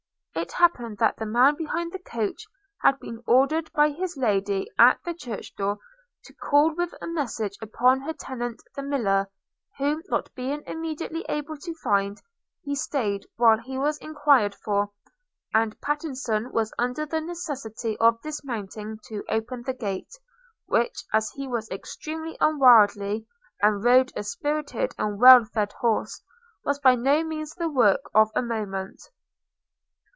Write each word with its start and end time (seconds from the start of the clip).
It 0.33 0.53
happened 0.53 0.97
that 0.97 1.17
the 1.17 1.25
man 1.27 1.55
behind 1.55 1.91
the 1.91 1.99
coach 1.99 2.47
had 2.81 2.99
been 2.99 3.21
ordered 3.27 3.71
by 3.73 3.89
his 3.89 4.17
Lady, 4.17 4.67
at 4.79 4.97
the 5.03 5.13
churchdoor, 5.13 5.77
to 6.23 6.33
call 6.33 6.73
with 6.73 6.95
a 6.99 7.05
message 7.05 7.57
upon 7.61 8.01
her 8.01 8.13
tenant, 8.13 8.59
the 8.75 8.81
miller, 8.81 9.27
whom 9.77 10.01
not 10.07 10.33
being 10.33 10.63
immediately 10.65 11.23
able 11.29 11.57
to 11.57 11.75
find, 11.83 12.21
he 12.63 12.73
staid 12.73 13.27
while 13.35 13.59
he 13.59 13.77
was 13.77 13.99
enquired 13.99 14.55
for; 14.55 14.89
and 15.53 15.79
Pattenson 15.79 16.51
was 16.51 16.73
under 16.77 17.05
the 17.05 17.21
necessity 17.21 17.95
of 17.99 18.19
dismounting 18.21 18.97
to 19.09 19.23
open 19.29 19.61
the 19.61 19.75
gate, 19.75 20.13
which, 20.65 21.03
as 21.13 21.29
he 21.31 21.47
was 21.47 21.69
extremely 21.69 22.35
unwieldy, 22.39 23.27
and 23.61 23.83
rode 23.83 24.11
a 24.15 24.23
spirited 24.23 24.93
and 24.97 25.19
well 25.19 25.45
fed 25.45 25.71
horse, 25.73 26.23
was 26.63 26.79
by 26.79 26.95
no 26.95 27.23
means 27.23 27.53
the 27.53 27.69
work 27.69 28.09
of 28.15 28.31
a 28.35 28.41
moment. 28.41 28.99